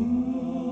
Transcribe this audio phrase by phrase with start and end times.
[0.00, 0.67] Ooh.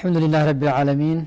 [0.00, 1.18] الحمد لله رب العالمين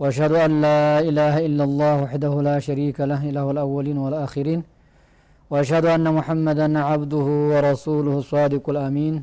[0.00, 4.60] وأشهد أن لا إله إلا الله وحده لا شريك له إله الأولين والآخرين
[5.50, 9.14] وأشهد أن محمدا عبده ورسوله الصادق الأمين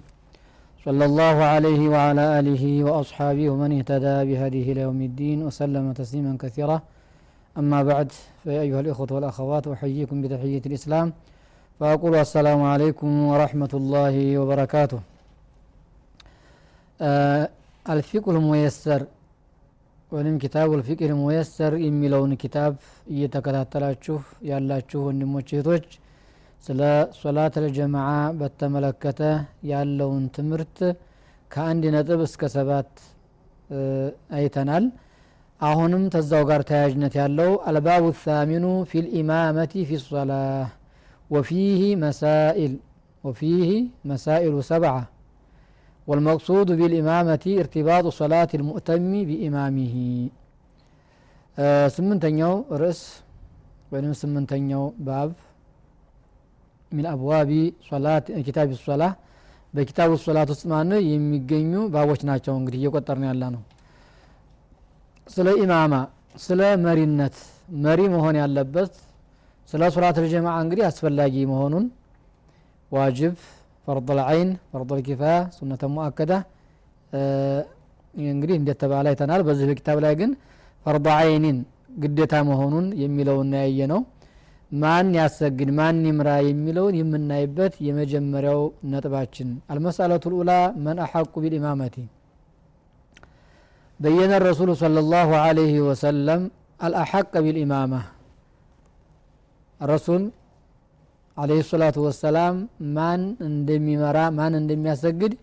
[0.85, 6.77] صلى الله عليه وعلى آله وأصحابه ومن اهتدى بهذه إلى الدين وسلم تسليما كثيرا.
[7.57, 8.07] أما بعد
[8.43, 11.07] فيا أيها الإخوة والأخوات أحييكم بتحية الإسلام
[11.79, 14.99] فأقول السلام عليكم ورحمة الله وبركاته.
[17.01, 17.49] آه
[17.86, 19.02] አልፊቁል ሙየሰር
[20.12, 22.72] ወይም ኪታብ ልፊቅል ሙየሰር የሚለውን ኪታብ
[23.12, 24.16] እየተከታተላችሁ
[24.50, 25.86] ያላችሁ ወንድሞች እህቶች
[26.64, 26.80] ስለ
[27.18, 29.20] ሶላት ልጀማዓ በተመለከተ
[29.72, 30.78] ያለውን ትምህርት
[31.50, 32.90] ከአንድ ነጥብ እስከ ሰባት
[34.38, 34.86] አይተናል
[35.60, 40.32] አሁንም ተዛው ጋር ተያያዥነት ያለው አልባቡ ታሚኑ ፊ ልኢማመቲ ፊ ሶላ
[41.30, 42.74] ወፊህ መሳኢል
[43.24, 43.70] ወፊህ
[44.10, 44.92] መሳኢሉ ሰብዓ
[46.08, 49.94] والمقصود بالإمامة ارتباط صلاة المؤتم بإمامه
[51.96, 53.00] سمنتنيو رأس
[53.92, 55.30] وين سمنتنيو باب
[56.92, 57.50] من أبواب
[57.90, 59.12] صلاة كتاب الصلاة
[59.74, 63.62] በኪታቡ ሶላት ውስጥ ማነ የሚገኙ ባቦች ናቸው እንግዲህ እየቆጠርን ያለ ነው
[65.26, 65.94] ስለ ኢማማ
[66.44, 67.36] ስለ መሪነት
[67.84, 68.92] መሪ መሆን ያለበት
[69.68, 71.84] ስለ ሶላት ልጀማዓ እንግዲህ አስፈላጊ መሆኑን
[72.92, 73.34] ዋጅብ
[73.86, 76.32] ፈርድ ልዐይን ፈርድ ልኪፋያ ሱነተ ሙአከዳ
[78.32, 80.30] እንግዲህ እንደተባለ አይተናል በዚህ በኪታብ ላይ ግን
[80.86, 81.58] ፈርድ አይኒን
[82.02, 84.00] ግዴታ መሆኑን የሚለውን ያየ ነው
[84.72, 88.60] ማን ያሰግድ ማን ይምራ የሚለውን የምናይበት የመጀመሪያው
[88.92, 90.52] ነጥባችን አልመስአለቱ ልኡላ
[90.86, 91.96] መን አሐቁ ቢልኢማመቲ
[94.00, 96.40] በየነ ረሱሉ صلى الله عليه وسلم
[96.80, 98.00] الأحق بالإمامة
[99.80, 100.22] الرسول
[101.41, 102.55] عليه الصلاة والسلام
[102.97, 105.33] من اندمي مرا من اندمي يسجد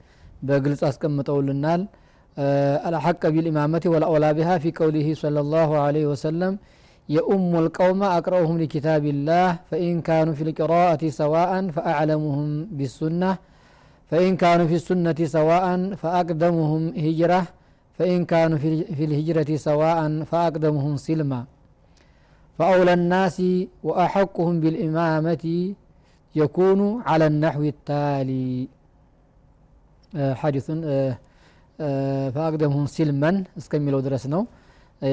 [0.46, 1.80] بقلت أسكم متول النال
[2.90, 6.52] الحق بالإمامة والأولى بها في قوله صلى الله عليه وسلم
[7.16, 13.32] يا أم القوم أقرأهم لكتاب الله فإن كانوا في القراءة سواء فأعلمهم بالسنة
[14.10, 17.42] فإن كانوا في السنة سواء فأقدمهم هجرة
[17.98, 18.58] فإن كانوا
[18.96, 19.98] في الهجرة سواء
[20.30, 21.40] فأقدمهم سلما
[22.59, 23.37] فأولى الناس
[23.87, 25.45] وأحقهم بالإمامة
[26.35, 26.79] يكون
[27.09, 28.47] على النحو التالي
[30.41, 30.67] حديث
[32.33, 34.39] فأقدمهم سلما اسكملوا درسنا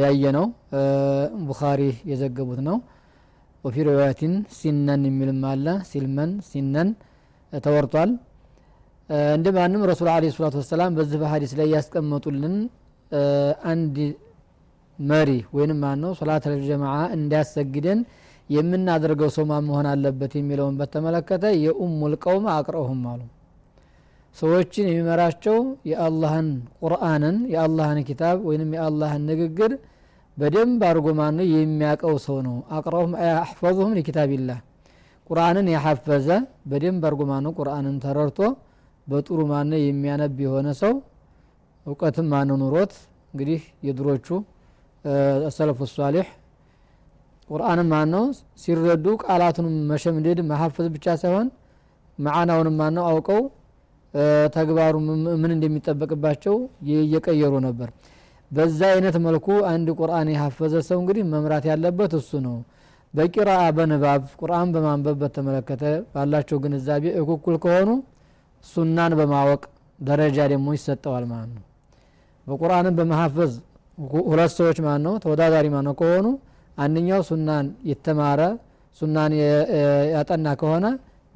[0.02, 0.44] ያየነው
[1.48, 2.76] ቡኻሪ የዘገቡት ነው
[3.64, 6.88] ወፊ ሪዋያትን ሲነን የሚልም አለ ሲልመን ሲነን
[7.64, 8.10] ተወርቷል
[9.36, 12.54] እንደ ማንም ረሱል አለ ሰላቱ ወሰላም በዚህ በሀዲስ ላይ ያስቀመጡልን
[13.72, 13.96] አንድ
[14.99, 17.99] መሪ ወይንም ማን ነው ሶላት ልጀማዓ እንዲያሰግደን
[18.49, 23.21] የምናደርገው ሰው ማን መሆን አለበት የሚለውን በተመለከተ የኡሙል ቀውም አቅረውሁም አሉ።
[24.35, 25.57] ሰዎችን የሚመራቸው
[25.89, 26.47] የአላህን
[26.81, 29.71] ቁርአንን የአላህን ኪታብ ወይንም የአላህን ንግግር
[30.37, 34.59] በደንብ አድርጎ ማን የሚያቀው ሰው ነው። አቅረውሁም አሕፈዙሁም ሊኪታቢላህ።
[35.29, 36.27] ቁርአንን ያሐፈዘ
[36.69, 38.39] በደንብ አድርጎ ማን ነው ቁርአንን ተረድቶ
[39.07, 40.93] በጥሩ ማን ነው የሚያነብ የሆነ ሰው
[41.85, 42.93] እውቀትም ማን ኑሮት
[43.33, 44.27] እንግዲህ የድሮቹ
[45.57, 46.27] ሰለፉ ሷሊሕ።
[47.49, 48.23] ቁርአንም ማን ነው
[48.61, 51.47] ሲረዱ ቃላቱን መሸምደድ መሀፈዝ ብቻ ሳይሆን
[52.17, 53.41] መዓናውንም ማን ነው አውቀው
[54.55, 54.93] ተግባሩ
[55.41, 56.55] ምን እንደሚጠበቅባቸው
[56.95, 57.89] እየቀየሩ ነበር።
[58.51, 62.57] በዛ አይነት መልኩ አንድ ቁርአን የሀፈዘ ሰው እንግዲህ መምራት ያለበት እሱ ነው።
[63.13, 67.89] በቂራአ በንባብ ቁርአን በማንበብ በተመለከተ ባላቸው ግንዛቤ እኩኩል ከሆኑ
[68.65, 69.61] ሱናን በማወቅ
[69.99, 71.63] ደረጃ ደግሞ ይሰጠዋል ማለት ነው።
[72.47, 73.53] በቁርአንን በመሀፈዝ
[74.27, 76.25] ሁለት ሰዎች ማን ነው ተወዳዳሪ ማን ነው ከሆኑ
[76.77, 78.41] አንደኛው ሱናን የተማረ
[78.97, 79.31] ሱናን
[80.13, 80.85] ያጠና ከሆነ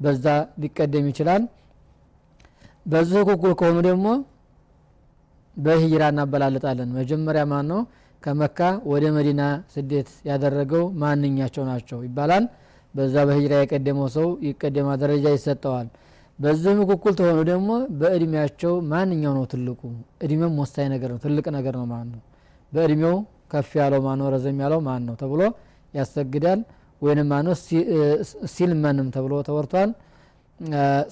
[0.00, 0.26] በዛ
[0.62, 1.42] ሊቀደም ይችላል።
[2.86, 4.06] በዚህ ኩኩል ከሆኑ ደግሞ
[5.56, 7.80] በሂጅራ እናበላልጣለን መጀመሪያ ማን ነው
[8.22, 8.58] ከመካ
[8.92, 9.42] ወደ መዲና
[9.74, 12.44] ስደት ያደረገው ማንኛቸው ናቸው ይባላል።
[12.94, 15.86] በዛ በሂጅራ የቀደመው ሰው ይቀደማ ደረጃ ይሰጠዋል።
[16.38, 17.70] በዚህ ምኩኩል ተሆኑ ደግሞ
[18.00, 19.80] በእድሜያቸው ማንኛው ነው ትልቁ?
[20.24, 22.20] እድሜም ወሳኝ ነገር ነው ትልቅ ነገር ነው ማን ነው
[22.72, 23.16] በእድሜው
[23.52, 24.26] ከፍ ያለው ማን ነው?
[24.34, 25.40] ረዘም ያለው ማን ነው ተብሎ
[25.94, 26.60] ያሰግዳል።
[27.02, 27.54] ወይንም ማን ነው?
[28.54, 29.90] ሲልመንም ተብሎ ተወርቷል።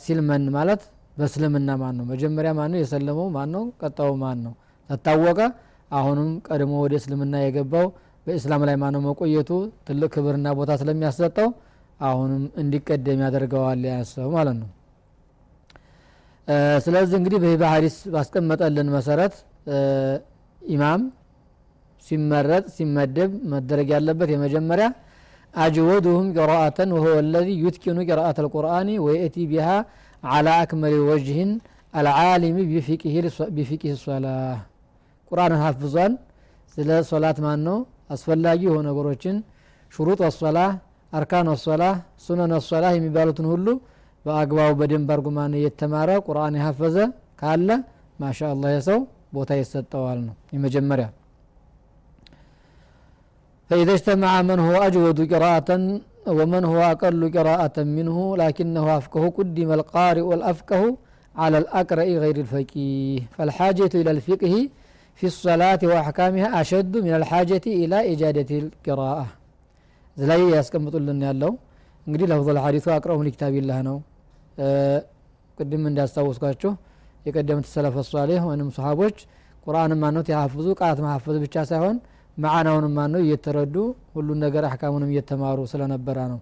[0.03, 0.83] ሲልመን ማለት
[1.17, 2.05] በእስልምና ማን ነው?
[2.13, 2.79] መጀመሪያ ማን ነው?
[2.83, 3.65] የሰለመው ማን ነው?
[3.83, 4.53] ቀጣዩ ማን ነው?
[4.91, 5.41] ተታወቀ።
[5.91, 7.87] አሁንም ቀድሞ ወደ እስልምና የገባው
[8.27, 9.51] በእስላም ላይ ማነው መቆየቱ
[9.87, 11.49] ትልቅ ክብርና ቦታ ስለሚያሰጠው
[12.01, 14.69] አሁንም እንዲቀደም ያደርገዋል ያሰው ማለት ነው።
[16.85, 19.35] ስለዚህ እንግዲህ በዚህ በሀዲስ ባስቀመጠልን መሰረት
[20.63, 21.03] ኢማም
[22.07, 24.87] ሲመረጥ ሲመደብ መደረግ ያለበት የመጀመሪያ
[25.55, 29.69] አጅወዱሁም ቅራአተን ወሁወ ለዚ ዩትኪኑ ቅራአት አልቁርአኒ ወየእቲ ቢሃ
[30.29, 31.51] አላ አክመል ወጅህን
[31.95, 32.57] አልዓሊሚ
[33.57, 34.59] ቢፊቅህ ሶላህ
[35.31, 36.13] ቁርአንን ሀፍዟል
[36.75, 37.79] ስለ ሶላት ማን ነው
[38.15, 39.37] አስፈላጊ የሆኑ ነገሮችን
[39.93, 40.59] ሹሩጥ ወሶላ
[41.13, 41.85] አርካን ወሶላ
[42.25, 43.67] ሱነን ወሶላ የሚባሉትን ሁሉ
[44.25, 46.97] በአግባቡ በደንብ አርጉ ማን የተማረ ቁርአን የሀፈዘ
[47.41, 47.69] ካለ
[48.19, 49.01] ማሻ አላህ የሰው
[49.37, 51.07] ቦታ ይሰጠዋል ነው የመጀመሪያ
[53.71, 55.71] فإذا اجتمع من هو أجود قراءة
[56.39, 60.83] ومن هو أقل قراءة منه لكنه أفقه قدم القارئ الأفقه
[61.43, 63.21] على الأقرأ غير الفقيه.
[63.37, 64.55] فالحاجة إلى الفقه
[65.19, 69.27] في الصلاة وأحكامها أشد من الحاجة إلى إجادة القراءة.
[70.17, 71.53] زلاي يسكمطልን ያለው
[72.07, 73.97] እንግዲህ ለፍضል ሐዲሱ አቅረቡ ሊክታቢላህ ነው።
[75.59, 76.73] ቅድም እንዳስታወስኳችሁ
[77.27, 79.17] የቀደምት ሰለፈ ሷሌህ ወይም ሰሃቦች
[79.65, 81.97] ቁርአን ማኖት ያሐፍዙ ቃት ማሐፈዝ ብቻ ሳይሆን
[82.41, 83.75] መዓናውንም ማነው እየተረዱ
[84.15, 86.39] ሁሉን ነገር አሕካሙንም እየተማሩ ስለነበረ ነው።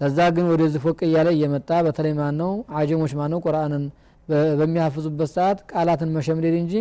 [0.00, 2.50] ተዛ ግን ወደዚህ ፎቅ እያለ እየመጣ በተለይ ማነው?
[2.78, 3.38] አጀሞች ማነው?
[3.46, 3.84] ቁርአንን
[4.58, 6.74] በሚያፍዙበት ሰዓት ቃላትን መሸምደድ እንጂ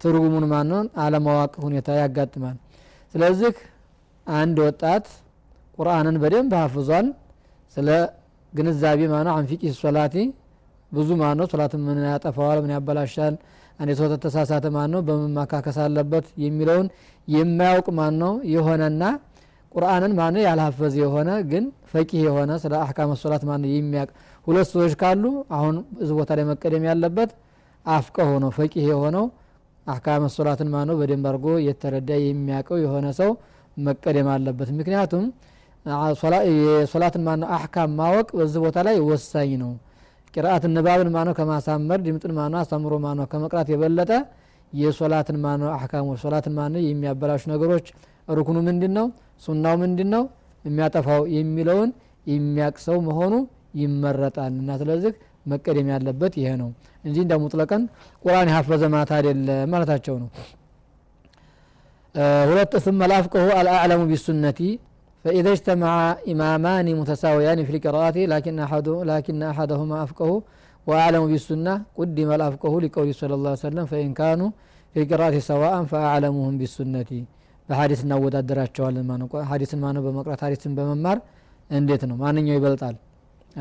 [0.00, 2.56] ትርጉሙን ማነውን አለማዋቅ ሁኔታ ያጋጥማል።
[3.14, 3.52] ስለዚህ
[4.26, 5.06] አንድ ወጣት
[5.78, 7.06] ቁርአንን በደንብ ሀፍዟል
[7.76, 7.88] ስለ
[8.52, 9.32] ግንዛቤ ማነው?
[9.38, 10.14] አንፊቂ ሶላቲ
[10.92, 11.46] ብዙ ማነው?
[11.52, 12.58] ሶላትን ምን ያጠፋዋል?
[12.64, 13.34] ምን ያበላሻል
[13.78, 15.32] አንድ ሰው ተሳሳተ ማን ነው በምን
[15.86, 16.26] አለበት?
[16.44, 16.86] የሚለውን
[17.28, 19.02] የማያውቅ ማን ነው የሆነና
[19.74, 24.10] ቁርአንን ማን ያልሀፈዝ የሆነ ግን ፈቂህ የሆነ ስለ አህካም ሶላት ማን የሚያውቅ
[24.46, 25.24] ሁለት ሰዎች ካሉ
[25.56, 27.30] አሁን እዚ ቦታ ላይ መቀደም ያለበት
[27.86, 29.26] አፍቀ ሆነው ፈቂህ የሆነው
[29.86, 33.30] አህካም ሶላትን ማን ነው በደንብ አድርጎ የተረዳ የሚያውቀው የሆነ ሰው
[33.78, 35.24] መቀደም አለበት። ምክንያቱም
[36.52, 37.48] የሶላትን ማነው?
[37.56, 39.72] አህካም ማወቅ በዚህ ቦታ ላይ ወሳኝ ነው
[40.34, 44.10] ቅርአትን ንባብን ማኖ ከማሳመር ድምጥን ማኖ አሳምሮ ማኖ ከመቅራት የበለጠ
[44.72, 47.86] የሶላትን ማኖ አሕካሞች ሶላትን ማኖ የሚያበላሹ ነገሮች
[48.30, 49.06] ርኩኑ ምንድ ነው
[49.44, 50.22] ሱናው ምንድ ነው
[50.64, 51.90] የሚያጠፋው የሚለውን
[52.26, 53.34] የሚያቅሰው መሆኑ
[53.80, 55.12] ይመረጣል። እና ስለዚህ
[55.46, 56.68] መቀደም ያለበት ይሄ ነው
[57.04, 57.82] እንጂ እንደ ሙጥለቀን
[58.24, 60.28] ቁርአን የሀፈዘ ማታ አይደለ ማለታቸው ነው።
[62.48, 64.60] ሁለት ስመ ላፍቀሁ አልአዕለሙ ቢሱነቲ
[65.25, 65.93] فإذا اجتمع
[66.31, 70.31] إمامان متساويان في القراءة لكن أحد لكن أحدهما أفقه
[70.87, 74.49] وأعلم بالسنة قدم الأفقه لقول صلى الله عليه وسلم فإن كانوا
[74.93, 77.11] في القراءة سواء فأعلمهم بالسنة
[77.69, 81.17] በሀዲስ እናወዳደራቸዋለን ማ ነው ሀዲስን ማነው በመቅራት ሀዲስን በመማር
[81.69, 82.95] እንዴት ነው ማንኛው ይበልጣል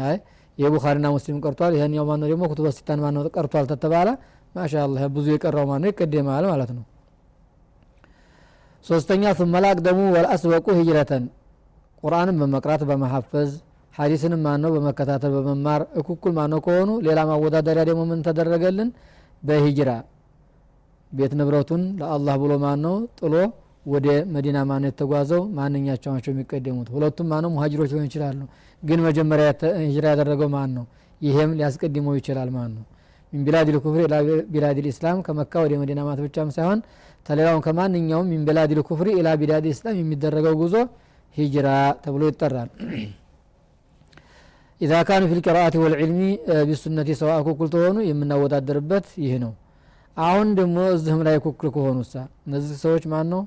[0.06, 0.17] አይ
[0.59, 4.09] የቡኻሪና ሙስሊም ቀርቷል ይህኛው ማነው ደግሞ ኩቱበ ሲታን ማነው ቀርቷል ተተባለ
[4.56, 6.85] ማሻአላህ ብዙ የቀረው ማነው ይቀደማል ማለት ነው
[8.85, 11.12] ሶስተኛ ثم الأقدم والأسبق هجرة
[12.03, 13.51] ቁርአንን በመቅራት በመሐፈዝ
[13.95, 18.89] ሀዲስንም ማነው በመከታተል በመማር እኩኩል ማነው ከሆኑ ሌላ ማወዳደሪያ ደግሞ ምን ተደረገልን?
[19.44, 19.89] በሂጅራ
[21.12, 23.33] ቤት ንብረቱን ለአላህ ብሎ ማነው ጥሎ
[23.86, 24.06] ወደ
[24.36, 25.42] መዲና ማነው የተጓዘው?
[25.57, 26.88] ማንኛቸው ናቸው የሚቀደሙት?
[26.95, 28.39] ሁለቱም ማነው ሙሀጅሮች ሊሆን ይችላሉ።
[28.83, 29.47] ግን መጀመሪያ
[29.83, 30.86] ሂጅራ ያደረገው ማን ነው
[31.21, 32.83] ይሄም ሊያስቀድመው ይችላል ማን ነው
[33.33, 34.15] ሚን ቢላድ ልኩፍር ኢላ
[34.54, 36.80] بلاد الإسلام ከመካ ወደ መዲና ማለት ብቻም ሳይሆን
[37.25, 40.75] ተሌላውን ከማንኛውም من بلاد الكفر إلى بلاد الإسلام የሚደረገው ጉዞ
[41.34, 41.69] ሂጅራ
[42.05, 42.70] ተብሎ ይጠራል
[44.81, 46.20] ኢዛ ካኑ ፊ ልቅራአት ወልዕልሚ
[46.69, 49.53] ቢሱነቲ ሰዋ ኩኩል ተሆኑ የምናወዳደርበት ይህ ነው
[50.17, 52.15] አሁን ደግሞ እዚህም ላይ ኩክል ከሆኑ ሳ
[52.46, 53.43] እነዚህ ሰዎች ማን ነው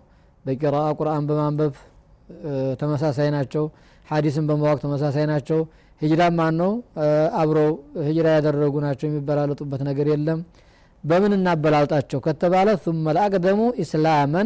[0.46, 1.74] በቂራአ ቁርአን በማንበብ
[2.82, 3.64] ተመሳሳይ ናቸው
[4.08, 5.60] ሀዲስን በማወቅ ተመሳሳይ ናቸው
[6.02, 6.72] ሂጅራ ማን ነው
[7.42, 7.72] አብረው
[8.08, 10.40] ሂጅራ ያደረጉ ናቸው የሚበላለጡበት ነገር የለም
[11.04, 14.44] በምን እናበላልጣቸው ከተባለ ثم الأقدم إسلاما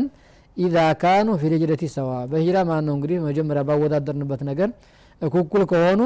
[0.57, 4.69] ኢዛ ካኑ ፊ ልጅረቲ ሰዋ በሂጅራ ማን ነው እንግዲህ መጀመሪያ ባወዳደርንበት ነገር
[5.23, 6.01] እኩኩል ከሆኑ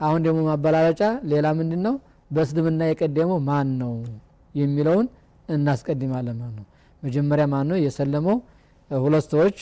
[0.00, 1.00] አሁን ደግሞ ማበላለጫ
[1.32, 1.94] ሌላ ምንድን ነው
[2.30, 3.92] በእስልምና የቀደመው ማን ነው
[4.54, 5.06] የሚለውን
[5.48, 6.66] እናስቀድማለን ማለት ነው።
[7.02, 8.36] መጀመሪያ ማን ነው የሰለመው
[8.90, 9.58] ሁለት ሰዎች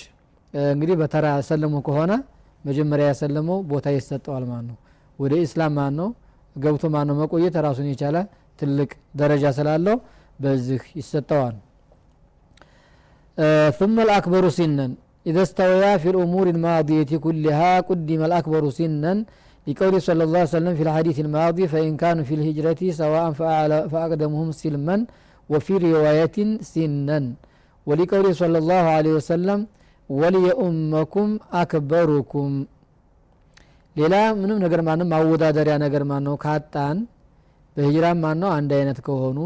[0.73, 2.13] እንግዲህ በተራ ያሰለሙ ከሆነ
[2.65, 4.79] መጀመሪያ ያሰለመው ቦታ ይሰጠዋል ማለት ነው።
[5.19, 6.09] ወደ ኢስላም ማን ነው
[6.57, 8.17] ገብቶ ማን ነው መቆየት ራሱን የቻለ
[8.59, 9.97] ትልቅ ደረጃ ስላለው
[10.39, 11.55] በዚህ ይሰጠዋል
[13.80, 14.88] ثم الأكبر سنا
[15.30, 19.14] إذا استويا في الأمور الماضية كلها قدم الأكبر سنا
[19.68, 23.26] لقول صلى الله عليه وسلم في الحديث الماضي فإن كانوا في الهجرة سواء
[23.92, 24.98] فأقدمهم سلما
[25.52, 26.38] وفي رواية
[26.74, 27.20] سنا
[27.88, 29.60] ولقول صلى الله عليه وسلم
[30.20, 31.28] وليؤمكم
[31.62, 32.50] أكبركم
[34.00, 36.98] ሌላ ምንም ነገር ማንም ማወዳደሪያ ነገር ማን ነው ካጣን
[37.76, 39.38] በሂጅራም ማነው አንድ አይነት ከሆኑ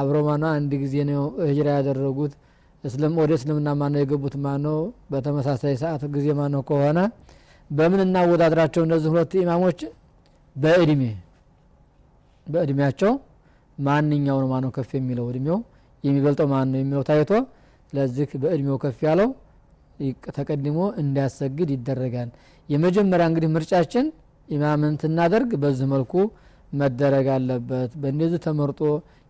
[0.00, 2.49] አብረው ማነው አንድ ጊዜ ነው ሂጅራ ያደረጉት እስልም
[2.83, 4.35] ወደ እስልምና ማነው የገቡት?
[4.45, 4.77] ማነው?
[5.11, 6.99] በተመሳሳይ ሰዓት ጊዜ ማነው ከሆነ
[7.69, 9.79] በምን እናወዳድራቸው እነዚህ ሁለት ኢማሞች?
[10.55, 11.01] በእድሜ
[12.47, 13.11] በእድሜያቸው
[13.77, 15.25] ማንኛው ነው ማነው ከፍ የሚለው?
[15.31, 15.59] እድሜው
[16.03, 17.31] የሚበልጠው ማን ነው የሚለው ታይቶ
[17.93, 19.29] ለዚህ በእድሜው ከፍ ያለው
[20.35, 22.29] ተቀድሞ እንዲያሰግድ ይደረጋል።
[22.69, 24.05] የመጀመሪያ እንግዲህ ምርጫችን
[24.49, 26.13] ኢማምን ትናደርግ በዚህ መልኩ
[26.73, 28.81] መደረግ አለበት። በእንደዚህ ተመርጦ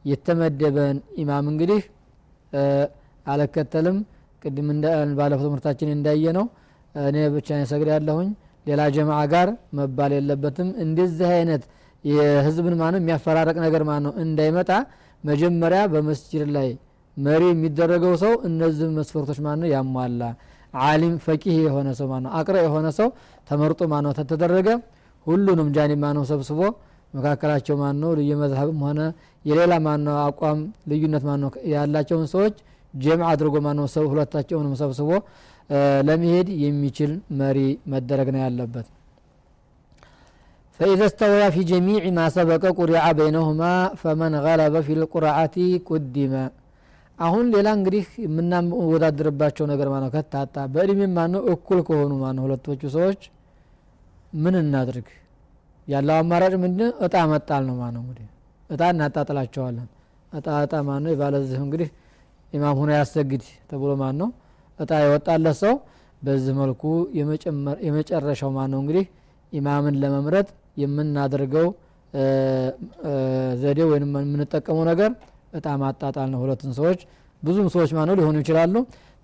[0.06, 1.82] የተመደበን ኢማም እንግዲህ
[3.26, 3.98] አልከተልም።
[4.44, 4.68] ቅድም
[5.18, 6.46] ባለፈው ትምህርታችን እንዳየ ነው
[6.96, 8.30] እኔ ብቻ ሰግድ ያለሁኝ።
[8.66, 9.48] ሌላ ጀማዓ ጋር
[9.78, 11.64] መባል የለበትም። እንደዚህ አይነት
[12.04, 14.70] የህዝብን ማነው የሚያፈራረቅ ነገር ማነው እንዳይመጣ
[15.24, 16.70] መጀመሪያ በመስጅድ ላይ
[17.18, 20.22] መሪ የሚደረገው ሰው እነዚህ መስፈርቶች ማነው ያሟላ።
[20.82, 23.08] አሊም ፈቂህ የሆነ ሰው ማነው አቅረ የሆነ ሰው
[23.50, 24.70] ተመርጦ ማነው ተተደረገ
[25.26, 26.60] ሁሉንም ጃኒ ማነው ሰብስቦ
[27.14, 29.00] መካከላቸው ማነው የመዝሀብም ሆነ
[29.46, 30.60] የሌላ ማነው አቋም
[30.92, 32.56] ልዩነት ማነው ያላቸውን ሰዎች
[32.95, 35.11] ጀምዕ አድርጎ ማነው ሰው ሁለታቸውንም ሰብስቦ
[36.09, 37.59] ለመሄድ የሚችል መሪ
[37.95, 38.87] መደረግ ነው ያለበት
[40.81, 45.57] فإذا استوى في جميع ما سبق قرع بينهما فمن غلب في القرعة
[45.89, 46.35] قدم
[47.19, 53.21] አሁን ሌላ እንግዲህ የምናወዳድርባቸው ነገር ማነው ከታጣ በእድሜ ማነው እኩል ከሆኑ ማነው ሁለቶቹ ሰዎች
[54.43, 55.07] ምን እናድርግ
[55.89, 58.27] ያለው አማራጭ ምንድን እጣ መጣል ነው ማነው እንግዲህ
[58.71, 59.89] እጣ እናጣጥላቸዋለን
[60.33, 61.89] እጣ እጣ ማነው የባለዚህ እንግዲህ
[62.54, 64.30] ኢማም ሁኖ ያሰግድ ተብሎ ማን ነው
[64.80, 65.74] እጣ የወጣለት ሰው
[66.22, 66.82] በዚህ መልኩ
[67.88, 69.06] የመጨረሻው ማን ነው እንግዲህ
[69.54, 70.48] ኢማምን ለመምረጥ
[70.82, 71.68] የምናደርገው
[73.62, 75.12] ዘዴ ወይም የምንጠቀመው ነገር
[75.58, 77.00] እጣ ማጣጣል ነው። ሁለቱን ሰዎች
[77.44, 78.76] ብዙም ሰዎች ማነው ሊሆኑ ይችላሉ።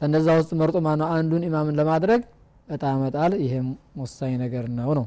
[0.01, 2.22] ከነዛ ውስጥ መርጦ ማነው አንዱን ኢማምን ለማድረግ
[2.67, 3.67] እጣ መጣል ይሄም
[4.01, 5.05] ወሳኝ ነገር ነው ነው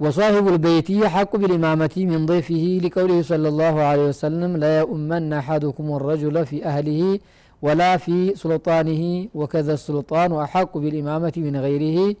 [0.00, 6.46] وصاحب البيت حق بالإمامة من ضيفه لقوله صلى الله عليه وسلم لا يؤمن أحدكم الرجل
[6.46, 7.18] في أهله
[7.62, 12.14] ولا في سلطانه وكذا السلطان أحق بالإمامة من غيره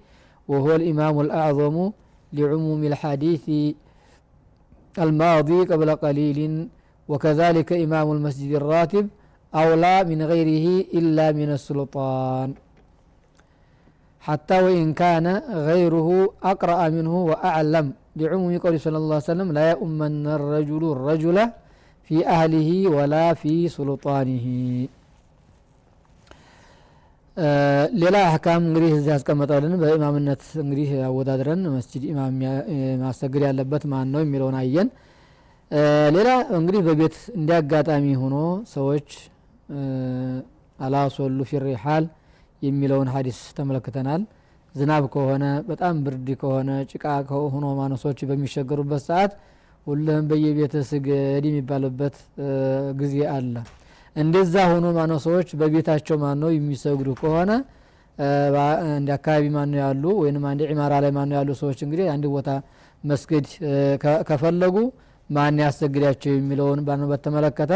[0.48, 1.90] وهو الإمام الأعظم
[2.32, 3.74] لعموم الحديث
[4.98, 6.68] الماضي قبل قليل
[7.08, 9.08] وكذلك إمام المسجد الراتب
[9.54, 12.54] أولى من غيره إلا من السلطان
[14.23, 15.25] حتى وإن كان
[15.69, 16.09] غيره
[16.51, 17.85] أقرأ منه وأعلم
[18.19, 21.37] لعموم قوله صلى الله عليه وسلم لا يؤمن الرجل الرجل
[22.09, 24.47] في أهله ولا في سلطانه
[28.01, 32.35] ሌላ አህካም እንግዲህ እዚህ ያስቀመጠልን በኢማምነት እንግዲህ አወዳድረን መስጅድ ኢማም
[33.03, 34.89] ማሰግድ ያለበት ማን ነው የሚለውን አየን
[36.15, 38.35] ሌላ እንግዲህ በቤት እንዲያጋጣሚ ሆኖ
[38.75, 39.07] ሰዎች
[40.79, 42.05] አላሶሉ ፊሪሓል
[42.62, 44.22] የሚለውን ሀዲስ ተመለክተናል።
[44.74, 47.04] ዝናብ ከሆነ በጣም ብርድ ከሆነ ጭቃ
[47.52, 49.32] ሆኖ ማነሶች በሚሸገሩበት ሰዓት
[49.86, 52.16] ሁልህም በየቤት ስገድ የሚባልበት
[53.00, 53.54] ጊዜ አለ።
[54.16, 57.50] እንደዛ ሆኖ ማነው ሰዎች በቤታቸው ማነው የሚሰግዱ ከሆነ
[58.92, 62.48] እንደ አካባቢ ማነው ያሉ ወይም አንድ ዒማራ ላይ ማነው ያሉ ሰዎች እንግዲህ አንድ ቦታ
[63.04, 63.46] መስገድ
[64.28, 64.76] ከፈለጉ
[65.30, 67.72] ማን ያሰግዳቸው የሚለውን ባነው በተመለከተ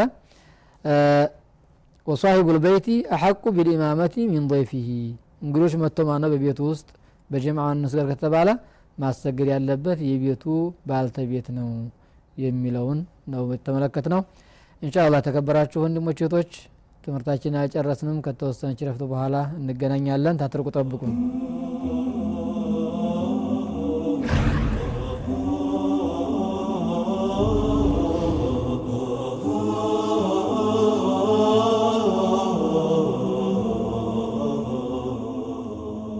[2.07, 4.87] ወሳሂቡ ልበይቲ አሐቁ ቢልኢማመቲ ሚን ضይፊሂ
[5.43, 6.87] እንግዶች መጥቶ ማነው በቤቱ ውስጥ
[7.29, 8.49] በጀምዓ እንስገድ ከተባለ
[8.97, 10.43] ማሰገድ ያለበት የቤቱ
[10.89, 11.69] ባልተቤት ነው
[12.37, 12.99] የሚለውን
[13.33, 14.21] ነው የተመለከት ነው
[14.81, 16.51] ኢንሻአላህ ተከበራችሁ ወንድሞች እህቶች
[17.03, 21.13] ትምህርታችን አልጨረስንም ከተወሰነች ረፍት በኋላ እንገናኛለን። ታትርቁ ጠብቁን